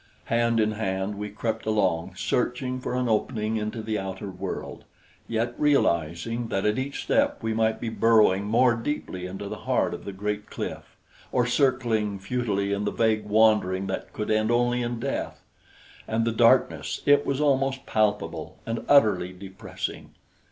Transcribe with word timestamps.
Hand 0.33 0.59
in 0.59 0.71
hand 0.71 1.13
we 1.13 1.29
crept 1.29 1.67
along, 1.67 2.15
searching 2.15 2.79
for 2.79 2.95
an 2.95 3.07
opening 3.07 3.57
into 3.57 3.83
the 3.83 3.99
outer 3.99 4.31
world, 4.31 4.83
yet 5.27 5.53
realizing 5.59 6.47
that 6.47 6.65
at 6.65 6.79
each 6.79 7.03
step 7.03 7.43
we 7.43 7.53
might 7.53 7.79
be 7.79 7.87
burrowing 7.89 8.43
more 8.45 8.73
deeply 8.73 9.27
into 9.27 9.47
the 9.47 9.59
heart 9.69 9.93
of 9.93 10.03
the 10.03 10.11
great 10.11 10.49
cliff, 10.49 10.97
or 11.31 11.45
circling 11.45 12.17
futilely 12.17 12.73
in 12.73 12.83
the 12.83 12.91
vague 12.91 13.25
wandering 13.25 13.85
that 13.85 14.11
could 14.11 14.31
end 14.31 14.49
only 14.49 14.81
in 14.81 14.99
death. 14.99 15.43
And 16.07 16.25
the 16.25 16.31
darkness! 16.31 17.01
It 17.05 17.23
was 17.23 17.39
almost 17.39 17.85
palpable, 17.85 18.57
and 18.65 18.83
utterly 18.89 19.31
depressing. 19.33 20.15